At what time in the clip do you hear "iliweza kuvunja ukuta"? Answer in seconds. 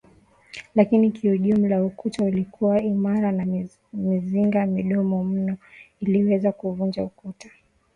5.99-7.49